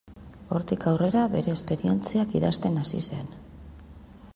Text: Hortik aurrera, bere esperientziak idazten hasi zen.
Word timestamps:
Hortik 0.55 0.87
aurrera, 0.91 1.27
bere 1.35 1.55
esperientziak 1.57 2.37
idazten 2.41 2.81
hasi 2.85 3.05
zen. 3.11 3.31